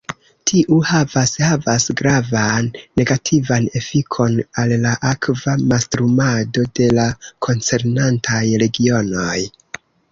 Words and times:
Tiu 0.51 0.77
havas 0.91 1.33
havas 1.47 1.85
gravan 1.99 2.71
negativan 3.01 3.69
efikon 3.81 4.41
al 4.63 4.75
la 4.87 4.97
akva 5.13 5.57
mastrumado 5.75 6.67
de 6.83 6.93
la 7.01 7.09
koncernantaj 7.49 8.45
regionoj. 8.67 9.41